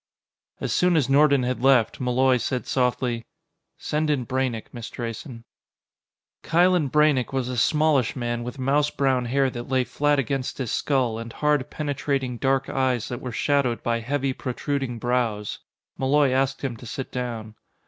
As 0.59 0.73
soon 0.73 0.97
as 0.97 1.09
Nordon 1.11 1.43
had 1.43 1.61
left, 1.61 1.99
Malloy 2.01 2.37
said 2.37 2.65
softly: 2.65 3.23
"Send 3.77 4.09
in 4.09 4.25
Braynek, 4.25 4.73
Miss 4.73 4.89
Drayson." 4.89 5.43
Kylen 6.43 6.89
Braynek 6.89 7.31
was 7.31 7.47
a 7.49 7.55
smallish 7.55 8.15
man 8.15 8.43
with 8.43 8.57
mouse 8.57 8.89
brown 8.89 9.25
hair 9.25 9.51
that 9.51 9.69
lay 9.69 9.83
flat 9.83 10.17
against 10.17 10.57
his 10.57 10.71
skull, 10.71 11.19
and 11.19 11.31
hard, 11.31 11.69
penetrating, 11.69 12.37
dark 12.39 12.67
eyes 12.67 13.09
that 13.09 13.21
were 13.21 13.31
shadowed 13.31 13.83
by 13.83 13.99
heavy, 13.99 14.33
protruding 14.33 14.97
brows. 14.97 15.59
Malloy 15.99 16.31
asked 16.31 16.63
him 16.63 16.75
to 16.77 16.87
sit 16.87 17.11
down. 17.11 17.53